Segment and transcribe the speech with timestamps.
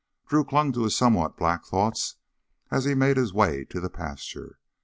[0.25, 2.15] Drew clung to his somewhat black thoughts
[2.71, 4.57] as he made his way to the pasture.